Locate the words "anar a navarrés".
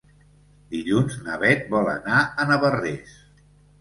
1.93-3.15